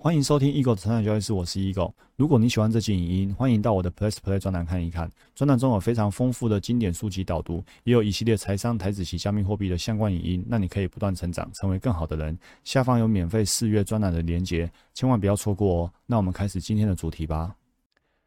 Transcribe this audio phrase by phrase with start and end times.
[0.00, 1.92] 欢迎收听 Eagle 的成长交易室，我是 Eagle。
[2.14, 5.10] 如果你喜欢这期影音，欢迎到我的 Plus Play 专栏看一看。
[5.34, 12.38] 专栏中有非常丰富的经典书籍导读，也有一系列财商、台子及加密货币的相关影音，让你可以不断成长，成为更好的人。
[12.62, 15.92] 下方有免费试阅专栏的连结，千万不要错过哦。
[16.06, 17.56] 那我们开始今天的主题吧。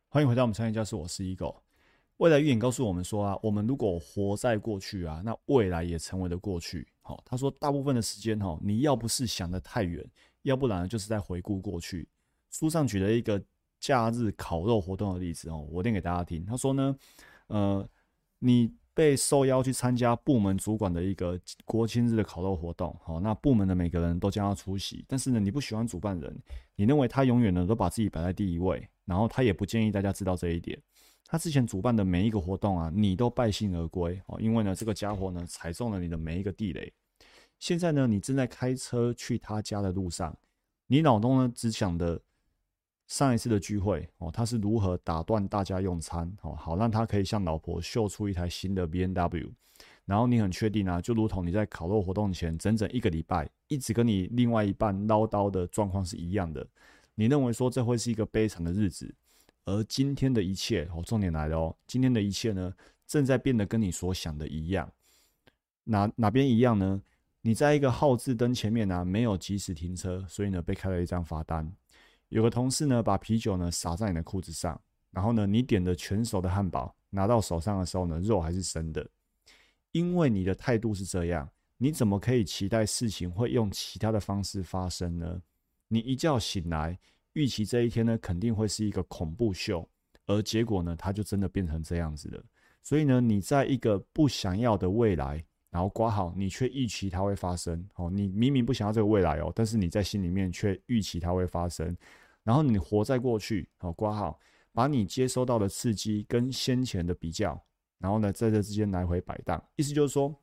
[0.10, 1.56] 欢迎回到我们商业教室，我是 Eagle。
[2.18, 6.86] 未来预言告诉我们说啊，我们如果活在过去啊，那未来也成为了过去。
[7.02, 10.06] 好，他说大部分的时间哈，你要不是想得太远。
[10.44, 12.08] 要不然就是在回顾过去。
[12.50, 13.42] 书上举了一个
[13.80, 16.46] 假日烤肉活动的例子哦，我念给大家听。
[16.46, 16.96] 他说呢，
[17.48, 17.90] 呃，
[18.40, 25.06] 你被受邀去参加部门主管的一个国庆日的烤肉活动，好，那部门的每个人都将要出席。
[25.08, 26.38] 但是呢，你不喜欢主办人，
[26.76, 30.78] 你认为他永远呢都把自己摆在第一位，然后他也不建议大家知道这一点。
[31.26, 36.92] 他之前主办的每一个活动啊，你都败兴而归哦，因为呢，这个家伙呢踩中了你的每一个地雷。
[37.62, 40.36] 现在呢，你正在开车去他家的路上，
[40.88, 42.20] 你脑中呢只想的
[43.06, 49.52] 上一次的聚会哦，他是如何打断大家用餐哦，好让他可以向老婆秀出一台新的 B N W，
[50.06, 56.68] 然后你很确定啊，就如同你在烤肉活动前整整一个礼拜一直跟你另外一半唠叨的状况是一样的，
[57.14, 59.14] 你认为说这会是一个悲惨的日子，
[59.66, 62.74] 而今天的一切哦，重点来了哦，今天的一切呢
[63.06, 64.92] 正在变得跟你所想的一样，
[65.84, 67.00] 哪哪边一样呢？
[67.44, 71.68] 你在一个号字灯前面呢，没有及时停车，所以呢被开了一张罚单。
[72.30, 79.06] 有个同事呢把啤酒呢洒在你的裤子上，然后呢你点的全熟的汉堡拿到手上的时候呢肉还是生的。
[79.92, 85.42] 因为你的态度是这样，你怎么可以期待事情会用其他的方式发生呢？
[85.88, 86.98] 你一觉醒来，
[87.34, 89.90] 预期这一天呢肯定会是一个恐怖秀，
[90.28, 92.42] 而结果呢它就真的变成这样子了。
[92.84, 95.44] 所以呢你在一个不想要的未来。
[95.72, 97.84] 然后刮好，你却预期它会发生。
[97.96, 101.98] 哦，你明明不想要这个未来哦，但是你在心里面却预期它会发生。
[102.44, 104.38] 然后你活在过去，好刮好，
[104.74, 107.60] 把你接收到的刺激跟先前的比较，
[108.00, 109.64] 然后呢，在这之间来回摆荡。
[109.78, 110.36] 意思就是说，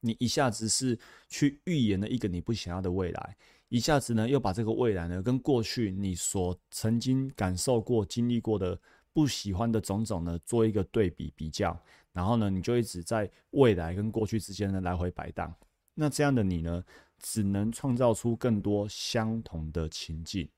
[0.00, 0.98] 你一下子是
[1.28, 3.36] 去预言了一个你不想要的未来，
[3.68, 8.80] 一下子呢又把这个未来呢跟过去你所曾经感受过、经历过的
[9.12, 11.78] 不喜欢的种种呢做一个对比比较。
[12.14, 15.54] 然后呢，你就一直在未来跟过去之间呢来回摆荡。
[15.92, 16.82] 那这样的你呢，
[17.18, 20.48] 只能创造出更多相同的情境。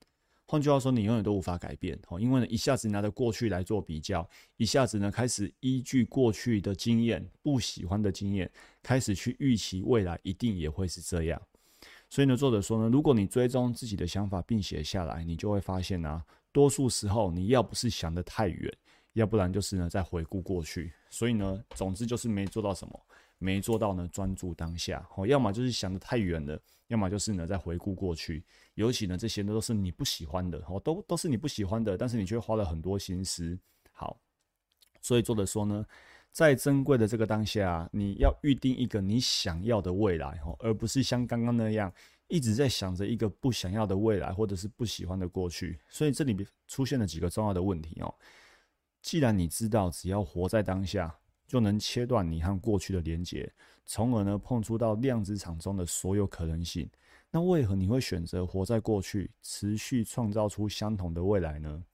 [0.49, 4.29] 换句话说，你永远都无法改变哦，因为呢，一下子拿着过去来做比较，
[4.59, 8.49] 一下子呢开始依据过去的经验、不喜欢的经验，
[8.83, 11.43] 开始去预期未来一定也会是这样。
[12.09, 18.73] 所以呢，作者说呢，如果你追踪自己的想法并写下来，你就会发现呢，多数时候你要不是想得太远。
[19.17, 23.07] 要不然就是呢，在回顾过去，所以呢，总之就是没做到什么，
[23.39, 25.09] 没做到呢，专注当下。
[25.17, 28.45] 哦，要么就是想的太远了，要么就是呢，在回顾过去。
[28.75, 33.59] 尤其呢，这些呢都是你不喜欢的，哦，都都是你不喜欢的，但是你却花了很多心思。
[33.91, 34.21] 好，
[35.01, 35.83] 所以作者说呢，
[36.31, 41.91] 在珍贵的这个当下，你要预定一个你想要的未来，哦，而不是像刚刚那样
[42.29, 45.81] 一直在想着一个不想要的未来，或者是不喜欢的过去。
[45.89, 48.15] 所以这里面出现了几个重要的问题哦。
[49.07, 53.49] 既然你知道，只要活在当下，就能切断你和过去的连接，
[53.85, 56.91] 从而呢碰触到量子场中的所有可能性，
[57.31, 61.85] 那为何你会选择活在过去，持续创造出相同的未来呢？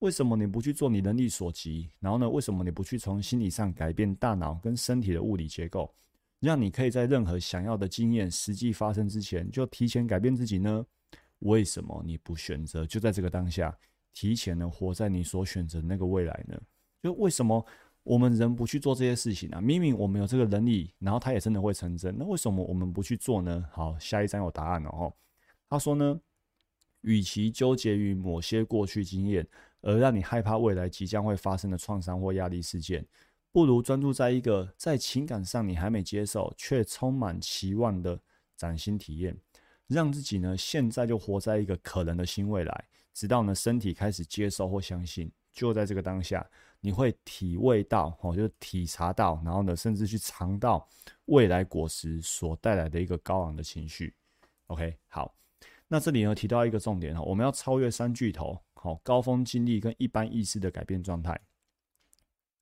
[0.00, 1.88] 为什么你不去做你能力所及？
[1.98, 5.90] 然后呢，为什么你不去从心理上改变大脑跟身体的物理结构，
[6.38, 10.84] 让你可以在任何想要的经验实际发生之前，就提前改变自己呢？
[11.38, 13.74] 为什么你不选择就在这个当下？
[14.14, 16.60] 提前呢，活在你所选择那个未来呢？
[17.02, 17.64] 就为什么
[18.04, 19.60] 我们人不去做这些事情呢？
[19.60, 23.64] 明明我们有这个能力，然后它也真的会成真，那为什么我们不去做呢？
[23.72, 25.12] 好，下一章有答案了哦。
[25.68, 26.20] 他说呢，
[27.00, 29.46] 与其纠结于某些过去经验，
[29.80, 33.06] 而让你害怕未来即将会发生的创伤或压力事件，
[33.50, 38.20] 不如专注在一个在情感上你还没接受却充满期望的
[38.56, 39.36] 崭新体验，
[39.86, 42.84] 让自己呢现在就活在一个可能的新未来。
[43.12, 46.48] 直到呢，身体开始接受或相信，就在这个当下，
[46.80, 50.88] 你会体味到，哦，就体察到，然后呢，甚至去尝到
[51.26, 54.14] 未来果实所带来的一个高昂的情绪。
[54.68, 55.34] OK，好，
[55.88, 61.38] 那这里呢提到一个重点哈，我们要超越三巨头，好，高峰经历跟一般意识的改变状态，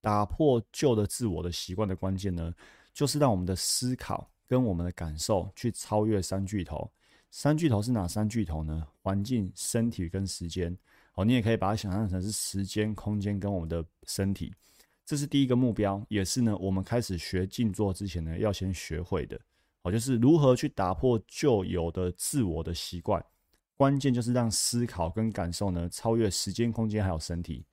[0.01, 2.53] 打破旧的自我的习惯的关键呢，
[2.93, 6.91] 就是让我们的思考跟我们的感受去超越三巨头。
[7.31, 8.87] 三巨头是哪三巨头呢？
[9.03, 10.77] 环境、身体跟时间。
[11.13, 14.53] 好，你也可以把它想象成是时间、空间跟我们的身体。
[15.07, 19.41] 这是第一个目标，也是呢我们开始学静坐之前呢要先学会的。
[19.83, 23.25] 好，就是如何去打破旧有的自我的习惯。
[23.77, 27.65] 关键就是让思考跟感受呢超越时间、空间还有身体。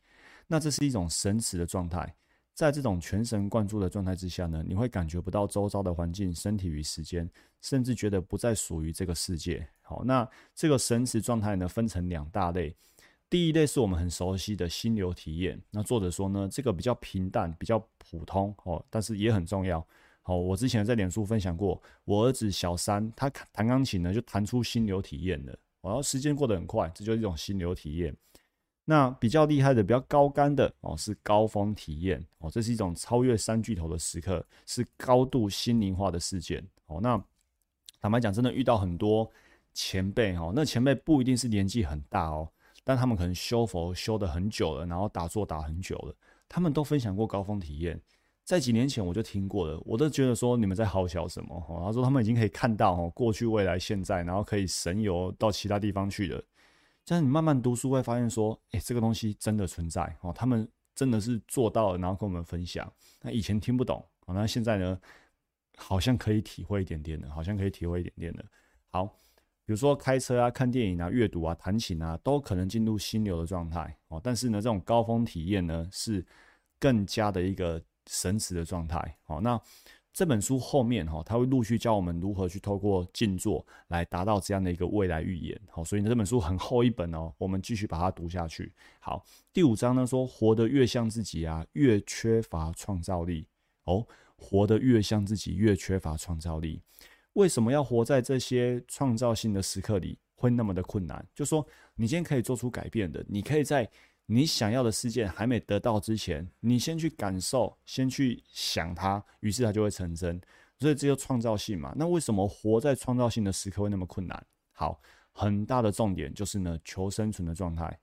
[0.48, 2.16] 那这是一种神驰的状态，
[2.58, 7.30] 在这种全神贯注的状态之下呢，你会感觉不到周遭的环境、身体与时间，
[7.62, 9.64] 甚至觉得不再属于这个世界。
[9.84, 12.76] 好，那这个神驰状态呢，分成两大类。
[13.30, 15.62] 第一类是我们很熟悉的心流体验。
[15.70, 19.86] 那作者说呢，这个比较平淡、比较普通哦，但是也很重要。
[20.24, 25.56] 好，我之前在脸书分享过，我儿子小三，他弹钢琴呢，就弹出心流体验了。
[25.80, 28.18] 然后时间过得很快，这就是一种心流体验。
[28.90, 36.98] 那比较厉害的、比较高干的哦，是高峰体验哦，这是一种超越三巨头的时刻，是高度心灵化的事件哦。
[37.02, 37.22] 那
[38.00, 39.30] 坦白讲，真的遇到很多
[39.74, 42.50] 前辈哈，那前辈不一定是年纪很大哦。
[42.86, 46.16] 但他们可能修佛修的很久了，然后打坐打很久了，
[46.48, 48.00] 他们都分享过高峰体验。
[48.46, 51.62] 在几年前我就听过了，我都觉得说你们在好笑什么？
[51.84, 56.42] 他说他们已经可以看到哦，过去、未来、现在，然后可以神游到其他地方去了。
[57.08, 62.92] 但是你慢慢读书会发现说，哎，这个东西真的存在哦，他们真的是做到了，然后跟我们分享。
[63.22, 65.00] 那以前听不懂，那现在呢，
[65.78, 68.46] 好像可以体会一点点的，好像可以体会一点点的。
[68.90, 69.10] 好。
[69.66, 74.18] 比如说开车啊、看电影啊、阅读啊、弹琴啊，都可能进入心流的状态哦。
[74.24, 76.26] 但是呢，这种高峰体验呢，是
[76.80, 79.42] 更加的一个神驰的状态哦。
[79.42, 79.62] 那
[80.18, 85.62] 这本书后面哈，它会陆续教我们如何去透过静坐来达到这样的一个未来预言。
[85.70, 88.74] 好，所以，这本书很厚一本哦，我们继续把它读下去。
[89.00, 89.24] 好，
[89.54, 93.48] 第五章呢说，活得越像自己啊，越缺乏创造力
[93.84, 94.08] 哦。
[94.38, 96.82] 活得越像自己，越缺乏创造力。
[97.34, 101.24] 为什么要活在这些创造性的时刻里会那么的困难？
[101.36, 103.88] 就说你今天可以做出改变的，你可以在
[104.28, 110.40] 你想要的事件还没得到之前，你先去感受，先去想它，于是它就会成真。
[110.80, 111.92] 所以这就创造性嘛。
[111.98, 114.46] 那为什么活在创造性的时刻会那么困难？
[114.74, 115.02] 好，
[115.32, 118.00] 很大的重点就是呢，求生存的状态，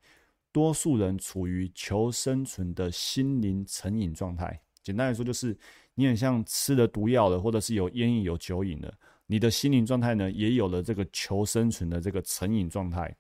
[0.50, 4.60] 多数人处于求生存的心灵成瘾状态。
[4.82, 5.56] 简单来说，就是
[5.94, 8.92] 你很像吃了毒药了，或者是有烟瘾、有酒瘾了。
[9.26, 13.14] 你的心灵状态呢，也有了这个求生存的这个成瘾状态。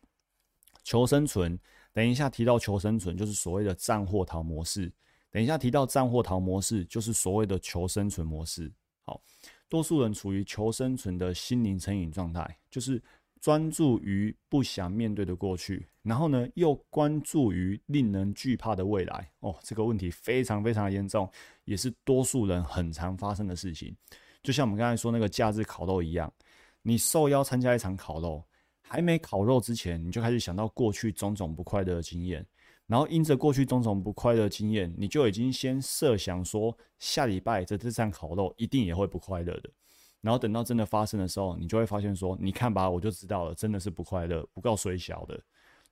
[0.82, 1.58] 求生存，
[1.94, 4.92] 等一下提到求生存，就是所谓的战或逃模式。
[5.30, 8.70] 等一下提到战或逃模式，就是所谓的求生存模式。
[9.00, 9.20] 好，
[9.68, 13.02] 多数人处于求生存的心灵成瘾状态，就是
[13.40, 19.30] 专注于不想面对的过去，然后呢，又关注于令人惧怕的未来。
[19.40, 21.30] 哦，这个问题非常非常严重，
[21.64, 23.94] 也是多数人很常发生的事情。
[24.42, 26.32] 就像我们刚才说那个假日烤肉一样，
[26.82, 28.42] 你受邀参加一场烤肉，
[28.86, 32.46] 还没烤肉之前，你就开始想到过去种种不快乐的经验，
[32.86, 39.70] 然后因着过去种种不快乐的经验，你就已经先设想说下礼拜这这场烤肉一定也会不快乐的，
[40.20, 45.40] 然后等到真的发生的时候，你就会发现说，你看吧，我就知道了，真的是不快乐，不够水小的。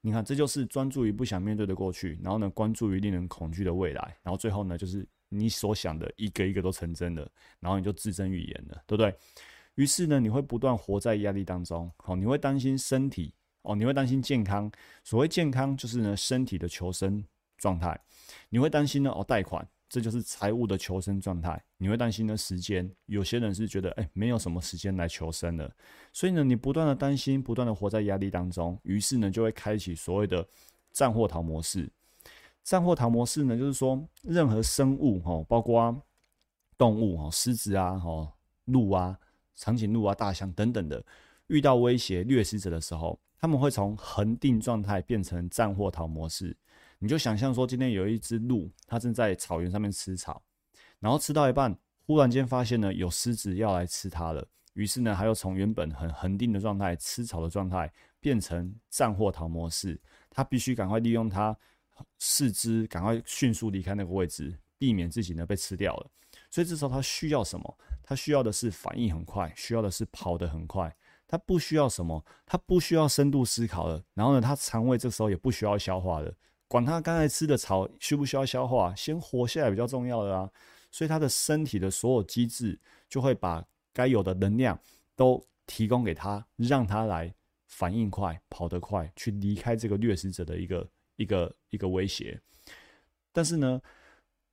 [0.00, 5.06] 你看，这就是专注于不想面对的过去，然后呢，关注于令人恐惧的未来，然后最后呢，就是。
[5.34, 7.26] 你所想的一个一个都成真了，
[7.58, 9.16] 然后你就自证预言了，对不对？
[9.74, 14.70] 于是呢，你会不断活在压力当中，好，你会担心身体哦，你会担心健康。
[15.02, 17.24] 所谓健康，就是呢身体的求生
[17.56, 17.98] 状态。
[18.48, 21.62] 你会担心呢哦贷款，这就是财务的求生状态。
[21.78, 25.70] 你会担心呢时间，有些人是觉得哎没有什么时间来求生了，
[26.12, 30.46] 所以呢你不断的担心，不断的活在压力当中，于是呢就会开启所谓的
[30.92, 31.90] 战或逃模式。
[32.62, 36.00] 战或逃模式呢，就是说，任何生物哈，包括
[36.78, 38.32] 动物哈，狮子啊，哈，
[38.66, 39.18] 鹿啊，
[39.56, 41.04] 长颈鹿啊，大象等等的，
[41.47, 46.56] 遇到威胁掠食者的时候，他们会从恒定状态变成战或逃模式。
[46.99, 50.42] 你就想象说，今天有一只鹿，它正在草原上面吃草，
[51.00, 60.00] 然后吃到一半，忽然间发现呢，有狮子要来吃它了，于是呢，它又从原本很恒定的状态，吃草的状态，变成战或逃模式。
[60.30, 61.56] 它必须赶快利用它。
[62.18, 66.11] 四肢赶快迅速离开那个位置，避免自己呢被吃掉了。
[66.50, 67.78] 所以这时候它需要什么？
[68.12, 70.95] 他需要的是反应很快，需要的是跑得很快。
[71.26, 72.23] 他不需要什么？
[72.45, 74.04] 他不需要深度思考了。
[74.12, 76.31] 然后呢，他肠胃这时候也不需要消化了。
[76.69, 80.50] 管他刚才吃的草需不需要消化，先活下来比较重要的啊。
[80.90, 82.78] 所以他的身体的所有机制
[83.09, 84.78] 就会把该有的能量
[85.16, 87.35] 都提供给他，让他来
[87.66, 90.87] 反应快、跑得快，去离开这个掠食者的一个。
[91.16, 92.40] 一个一个威胁，
[93.33, 93.81] 但是呢，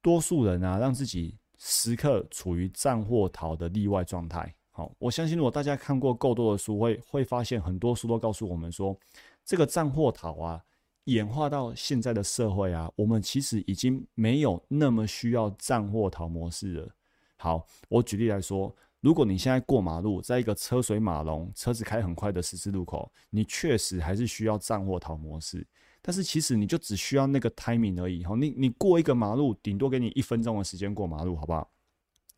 [0.02, 4.52] 多数人啊，让自己时刻处于战或逃的例外状态。
[4.72, 8.98] 好，我相信如果大家看过够多的书，会会发现很多书都告诉我们说，
[9.46, 10.64] 这个战或逃啊，
[11.04, 16.90] 演化到现在的社会啊，我们其实已经没有那么需要战或逃模式了。
[17.36, 25.68] 好，我举例来说，如果你现在过马路，在一个车水马龙、车子开很快的十字路口，你确实还是需要战或逃模式。
[26.02, 31.70] 但是其实你就只需要那个 timing 而已，哈，你你过一个马路，顶多给你一分钟的时间过马路，好不好？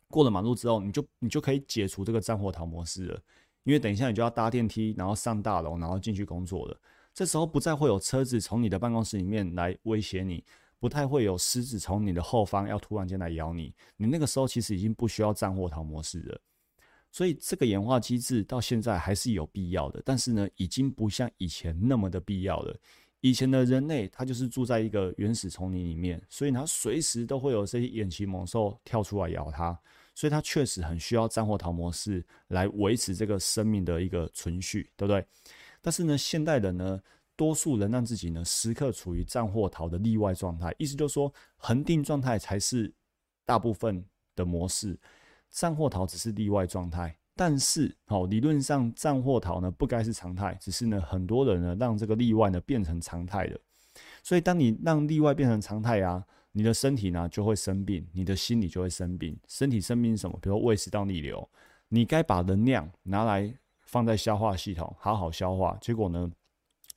[0.08, 3.20] 过了马路之后，你就你就可以解除这个战或逃模式了，
[3.64, 6.78] 因为等一下你就要搭电梯，然后上大楼，然后进去工作了。
[7.14, 10.44] 这时候不再会有车子从你的办公室里面来威胁你，
[10.78, 13.74] 不太会有狮子从你的后方要突然间来咬你。
[13.96, 16.40] 你那个时候其实已经不需要战或逃模式了。
[17.10, 22.74] 所以这个演化机制到现在还是有必要的，但是呢，已经不像以前那么的必要了。
[23.22, 29.78] 以前的人类他就是住在一个原始丛林里面，所以他随时都会有这些眼疾猛兽跳出来咬他，
[30.14, 35.24] 所以他确实很需要战或逃模式来维持这个生命的一个存续，对不对？
[35.80, 37.00] 但是呢，现代人呢，
[37.36, 42.92] 多数人让自己呢时刻处于战或逃的例外状态，意思就是说恒定状态才是
[43.44, 44.98] 大部分的模式。
[45.48, 53.58] 战或逃只是例外状态，但是好理论上战或逃呢不该是常态，只是呢很多人呢让这个例外呢变成常态的。
[54.22, 59.38] 所以当你让例外变成常态啊，你的身体呢就会生病，你的心理就会生病。
[59.48, 60.38] 身体生病是什么？
[60.42, 61.48] 比如胃食道逆流，
[61.88, 66.30] 你该把能量拿来放在消化系统，好好消化，结果呢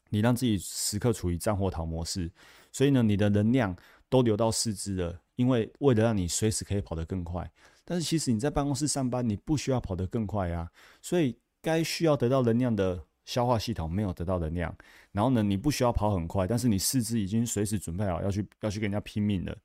[0.09, 2.31] 你让自己时刻处于战或逃模式，
[2.71, 3.75] 所以呢你的能量
[4.09, 7.49] 都流到四肢了，因为为了让你随时可以跑得更快。
[7.85, 10.69] 但是其实你在办公室上班，你不需要跑得更快啊，
[11.01, 14.75] 所以该需要得到能量的消化系统没有得到能量，
[15.11, 19.55] 然后呢，你不需要跑很快，但是你四肢已经随时准备好要去要去跟人家拼命了，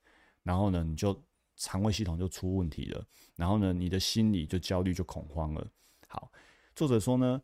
[0.43, 1.19] 然后呢，你就
[1.57, 3.05] 肠胃系统就出问题了，
[3.37, 5.67] 然后呢，你的心理就焦虑就恐慌了。
[6.09, 6.31] 好，
[6.75, 7.41] 作者说呢，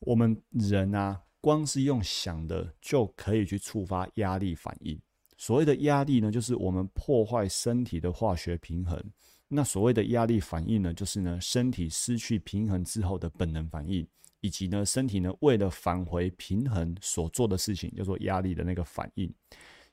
[0.00, 5.00] 我们人啊，光是用想的就可以去触发压力反应。
[5.36, 9.02] 所谓的压力呢，就是我们破坏身体的化学平衡。
[9.52, 14.06] 那所谓的压力反应呢，就是呢身体失去平衡之后的本能反应，
[14.40, 19.28] 以及呢身体呢为了返回平衡所做的事情，叫做压力的那个反应。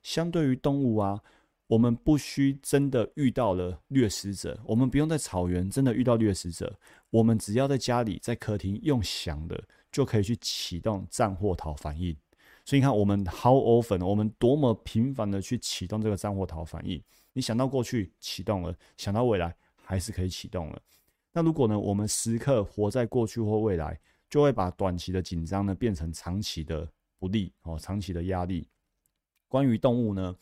[0.03, 1.19] 相对于动物啊，
[1.65, 6.77] 我们不需真的遇到了掠食者，我们不用在草原真的遇到掠食者，
[7.09, 9.61] 我们只要在家里在客厅用想的，
[9.91, 12.15] 就可以去启动战或逃反应。
[12.63, 17.01] 所以你看，我们 how often，我们多么频繁的去启动这个战或逃反应。
[17.37, 20.81] 你想到过去启动了，想到未来还是可以启动了。
[21.31, 28.67] 那如果呢，我们时刻活在过去或未来，就会把短期的紧张呢变成长期的不利哦，长期的压力。
[29.47, 30.35] 关于动物呢，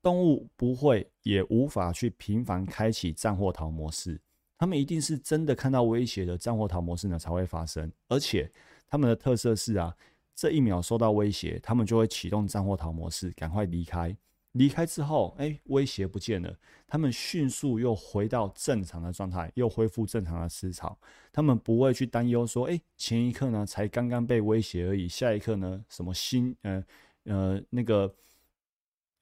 [0.00, 4.18] 动物不会也无法去频繁开启战或逃模式，
[4.56, 7.92] 他们一定是真的看到威胁的战或逃模式呢才会发生。
[8.08, 8.50] 而且
[8.88, 9.94] 他们的特色是啊，
[10.34, 14.16] 这一秒受到威胁，他们就会启动战或逃模式，赶快离开。
[14.52, 20.98] 离开之后，哎，威胁不见了，他们迅速又回到正常的状态，又恢复正常的思潮。
[21.32, 26.84] 他们不会去担忧说，哎，前一刻呢才刚刚被威胁而已，下一刻呢什么心，呃
[27.24, 28.14] 呃那个，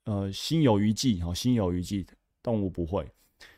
[0.04, 2.06] 呃心有余悸，哦，心有余悸。
[2.40, 3.06] 动物不会，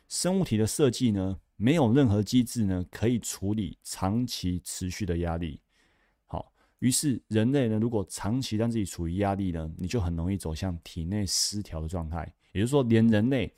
[0.09, 5.61] 生物体的设计呢，没有任何机制呢可以处理长期持续的压力。
[6.81, 12.21] 于是，人类呢，如果长期让自己处于压力呢，你就很容易走向体内失调的状态。
[12.53, 13.53] 也就是说，连人类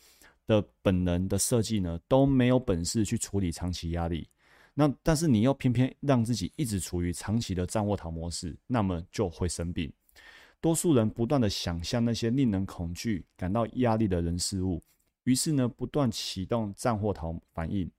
[0.46, 4.28] 的本能的设计呢，都没有本事去处理长期压力。
[4.74, 9.90] 那但是你又偏偏让自己一直处于长期的战或逃模式，那么就会生病。
[10.60, 14.84] 多数人不断的想象那些令人恐惧、感到压力的人事物，
[15.24, 17.90] 于是呢，不断启动战或逃反应。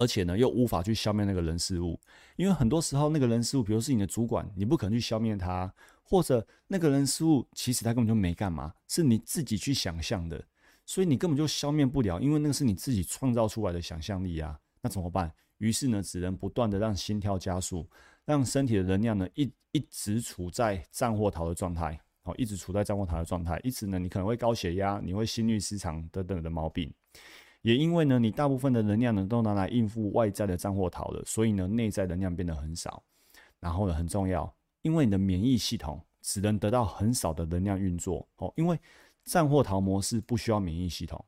[0.00, 2.00] 而且呢，又无法去消灭那个人事物，
[2.36, 5.70] 因为很多时候那个人事物，比如是你的主管，你不可能去消灭他，
[6.02, 10.42] 或者那个人事物其实他根本就没干嘛，是你自己去想象的，
[10.86, 14.58] 所以你根本就消灭不了，因为那个是你自己创造出来的想象力啊。
[14.80, 15.30] 那怎么办？
[15.58, 17.86] 于是呢，只能不断的让心跳加速，
[18.24, 26.90] 让身体的能量呢一一直处在战或逃的状态，哦，一直处在战或逃的状态，一直呢你可能会高血压，你会心律失常等等的毛病。
[27.62, 33.02] 也因为呢，你大部分的能量呢都拿来应付外在的战或逃了，所以呢，内在能量变得很少。
[33.58, 34.52] 然后呢，很重要，
[34.82, 38.50] 因为你的免疫系统只能得到很少的能量运作哦。
[38.56, 38.78] 因为
[39.24, 41.22] 战或逃模式不需要免疫系统。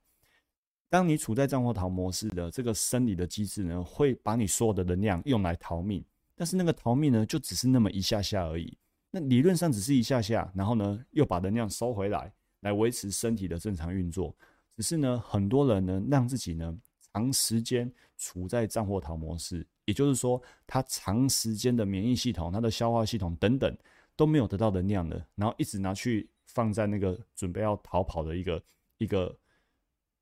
[0.88, 6.02] 当你处在战或逃模式的这个生理的机制呢，会把你所有的能量用来逃命。
[6.34, 8.76] 但是那个逃命呢，就只是那么一下下而已。
[9.10, 14.34] 那理论上只是一下下，然后呢，又把能量收回来，来维持身体的正常运作。
[14.76, 16.76] 只是呢，很多人呢，让自己呢
[17.12, 23.76] 长时间处在战或逃模式，也就是说，他长时间的免疫系统、他的消化系统等等
[24.16, 28.62] 都没有得到能量的，然后一直拿去放在那个准备要逃跑的一个
[28.98, 29.38] 一个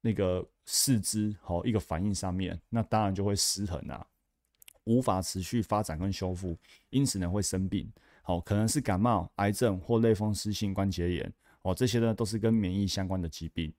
[0.01, 4.07] 那个四肢好一个反应上面，那当然就会失衡啊。
[4.85, 6.57] 无法持续发展跟修复，
[6.89, 7.89] 因此呢会生病。
[8.23, 11.33] 好，可能是感冒、癌症或类风湿性关节炎。
[11.63, 13.73] 哦，这些呢都是跟免疫相关的疾病。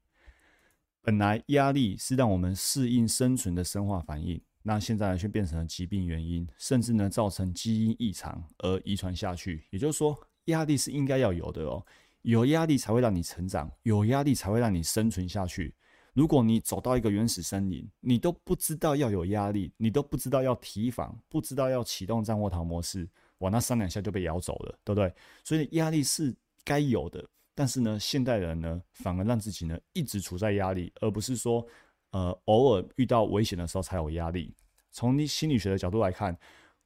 [1.04, 9.66] 本来压力是让我们适应生存的生化反应，那现在却变成了疾病原因，甚至呢造成基因异常而遗传下去。
[9.72, 10.16] 也就是说，
[10.46, 11.84] 压力是应该要有的哦，
[12.22, 15.74] 有压力才会让你成长，有压力才会让你生存下去。
[16.14, 25.12] 如果你走到一个原始森林，你都不知道要有压力，你都不知道要提防，不知道要启动战或逃模式，哇，那三两下就被咬走了，对不对？
[25.44, 27.28] 所以压力是该有的。
[27.62, 31.64] 但是呢，现代人呢，反而让自己呢一直处在压力，而不是说，
[32.10, 34.52] 呃，偶尔遇到危险的时候才有压力。
[34.92, 36.36] 从你心理学的角度来看，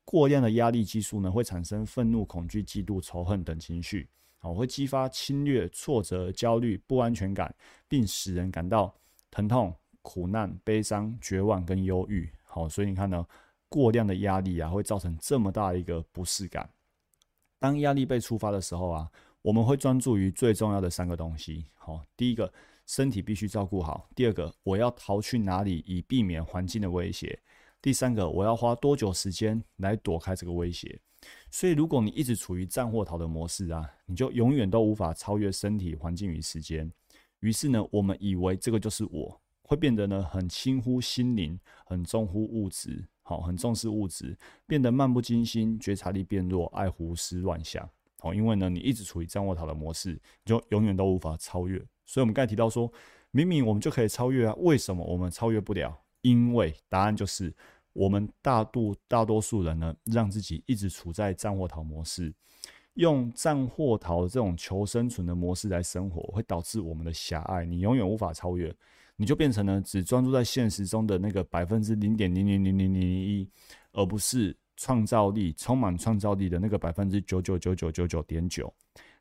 [0.03, 7.55] 过量的压力激素呢，会产生愤怒、恐惧、嫉妒、仇恨等情绪，好，会激发侵略、挫折、焦虑、不安全感，
[7.87, 8.93] 并使人感到
[9.31, 12.29] 疼痛、苦难、悲伤、绝望跟忧郁。
[12.43, 13.25] 好，所以你看呢，
[13.69, 16.69] 过量的压力啊，会造成这么大一个不适感。
[17.59, 19.09] 当压力被触发的时候啊。
[19.45, 21.65] 我们会专注于最重要的三个东西。
[21.75, 22.51] 好，第一个，
[22.87, 27.27] 身体必须照顾好；第二个，我要逃去哪里以避免环境的威胁；
[27.79, 30.99] 第三个，我要花多久时间来躲开这个威胁。
[31.51, 36.91] 所以，如果你一直处于战或逃的模式啊，你就永远都无法超越身体、环境与时间。
[37.41, 44.35] 于是呢，我们以为这个就是我，会变得呢很轻忽心灵，很重乎物质，好，很重视物质，
[44.65, 47.87] 变得漫不经心，觉察力变弱，爱胡思乱想。
[48.25, 51.77] 哦，因为呢，你一直处于战或逃的模式，你就永远都无法超越。
[52.05, 52.91] 所以，我们刚才提到说，
[53.29, 55.95] 明明我们就可以超越啊，为什么我们超越不了？
[56.21, 57.53] 因为答案就是，
[57.93, 62.33] 我们大度大多数人呢，让自己一直处在战或逃模式，
[62.95, 68.75] 用战或逃这种求生存的模式来生活，会导致我们的狭隘，你永远无法超越，
[69.17, 73.47] 你就变成了只专注在现实中的那个百分之零点零零零零零零一，
[73.91, 74.57] 而不是。
[74.77, 78.73] 创造力充满创造力的那个百分之九九九九九九点九，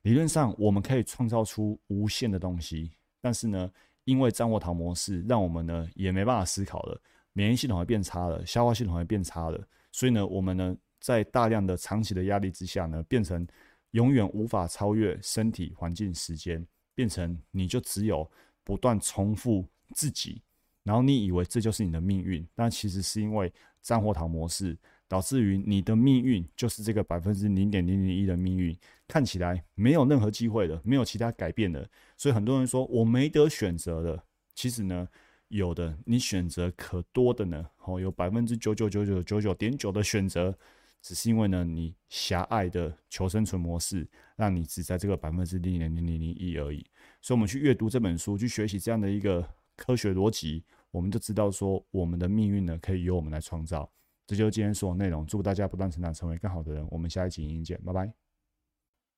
[0.03, 3.71] 理论上我们可以创造出无限的东西，但是呢，
[4.05, 7.01] 因为战或逃模式，让我们呢也没办法思考了，
[7.33, 13.47] 免疫系统会变差了，消化系统会变差了，所以呢，我们呢在大量的长期的压力之下呢，变成
[13.93, 18.29] 永远无法超越身体、环境、时间，变成你就只有
[18.65, 20.43] 不断重复自己，
[20.83, 23.53] 然后你以为这就是你的命运，但其实是因为
[23.83, 24.77] 战或逃模式。
[25.15, 34.21] 导致于你的命运就是这个百分之零点零零一的命运，看起来没有任何机会的，没有其他改变的，所以很多人说我没得选择的。
[34.57, 35.07] 其实呢，
[35.47, 40.53] 有的你选择可多的呢，哦，有百分之九九九九九九点九的选择，
[41.01, 46.85] 只是因为呢你狭隘的求生存模式，让你只在这个百分之零点零零零一而已。
[47.23, 53.89] 所以，我们去阅读这本书，去学习这样的一个科学逻辑，我们就知道说，我们的命运呢，可以由我们来创造。
[54.27, 55.27] 这就是今天所有内容。
[55.27, 56.87] 祝大家不断成长，成为更好的人。
[56.91, 58.13] 我们下一集影音见，拜拜。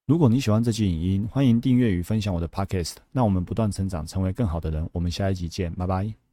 [0.07, 2.97] 如果你喜欢这期影音，欢迎订阅与分享我的 Podcast。
[3.13, 4.89] 让我们不断成长，成为更好的人。
[4.93, 6.26] 我们下一集见，拜拜。